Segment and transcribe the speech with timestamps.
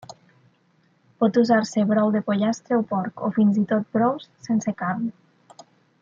[1.23, 5.05] Pot usar-se brou de pollastre o porc, o fins i tot brous sense carn.